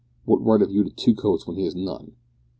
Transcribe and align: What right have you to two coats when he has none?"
What 0.25 0.43
right 0.43 0.59
have 0.61 0.71
you 0.71 0.83
to 0.83 0.89
two 0.89 1.13
coats 1.13 1.45
when 1.45 1.57
he 1.57 1.65
has 1.65 1.75
none?" 1.75 2.13